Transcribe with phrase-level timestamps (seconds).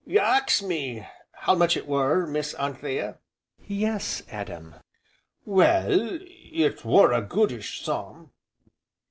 [0.03, 3.19] "You ax me how much it were, Miss Anthea?"
[3.67, 4.73] "Yes, Adam."
[5.45, 8.31] "Well, it were a goodish sum."